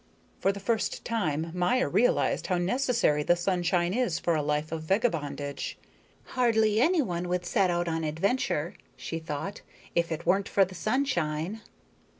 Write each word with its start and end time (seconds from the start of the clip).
For 0.39 0.51
the 0.51 0.59
first 0.59 1.05
time 1.05 1.51
Maya 1.53 1.87
realized 1.87 2.47
how 2.47 2.57
necessary 2.57 3.21
the 3.21 3.35
sunshine 3.35 3.93
is 3.93 4.17
for 4.17 4.33
a 4.35 4.41
life 4.41 4.71
of 4.71 4.81
vagabondage. 4.81 5.77
Hardly 6.33 6.81
anyone 6.81 7.27
would 7.29 7.45
set 7.45 7.69
out 7.69 7.87
on 7.87 8.03
adventure, 8.03 8.73
she 8.95 9.19
thought, 9.19 9.61
if 9.93 10.11
it 10.11 10.25
weren't 10.25 10.49
for 10.49 10.65
the 10.65 10.73
sunshine. 10.73 11.61